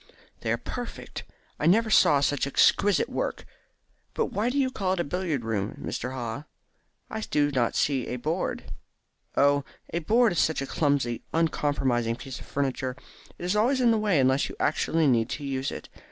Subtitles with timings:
[0.39, 1.25] "They are perfect.
[1.59, 3.45] I never saw such exquisite work.
[4.15, 6.11] But why do you call it a billiard room, Mr.
[6.13, 6.45] Haw?
[7.11, 8.63] I do not see any board."
[9.37, 12.95] "Oh, a board is such a clumsy uncompromising piece of furniture.
[13.37, 15.87] It is always in the way unless you actually need to use it.